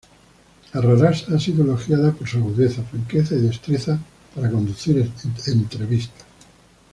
[0.73, 3.99] Arrarás ha sido elogiada por su agudeza, franqueza y destreza
[4.33, 5.11] para conducir
[5.45, 6.25] entrevistas.